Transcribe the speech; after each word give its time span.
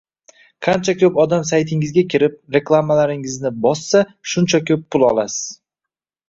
Qancha 0.67 0.93
ko’p 1.01 1.19
odam 1.23 1.43
saytingizga 1.49 2.03
kirib, 2.13 2.39
reklamalaringizni 2.55 3.53
bossa, 3.67 4.03
shuncha 4.33 4.63
ko’p 4.71 4.89
pul 4.97 5.07
olasiz 5.13 5.47